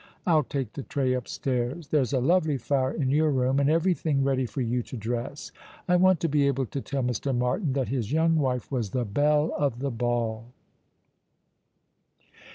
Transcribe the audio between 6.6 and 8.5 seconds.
to tell Mr. Martin that his young